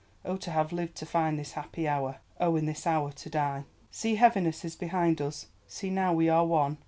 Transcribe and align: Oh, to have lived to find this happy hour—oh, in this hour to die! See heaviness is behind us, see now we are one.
Oh, 0.25 0.35
to 0.37 0.49
have 0.49 0.73
lived 0.73 0.95
to 0.95 1.05
find 1.05 1.37
this 1.37 1.51
happy 1.51 1.87
hour—oh, 1.87 2.55
in 2.55 2.65
this 2.65 2.87
hour 2.87 3.11
to 3.11 3.29
die! 3.29 3.65
See 3.91 4.15
heaviness 4.15 4.65
is 4.65 4.75
behind 4.75 5.21
us, 5.21 5.45
see 5.67 5.91
now 5.91 6.11
we 6.11 6.27
are 6.27 6.43
one. 6.43 6.79